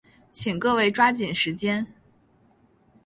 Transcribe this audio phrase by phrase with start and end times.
[0.33, 1.85] 请各位抓紧时间。